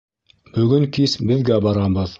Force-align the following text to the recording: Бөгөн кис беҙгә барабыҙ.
Бөгөн 0.55 0.89
кис 0.99 1.17
беҙгә 1.33 1.65
барабыҙ. 1.69 2.09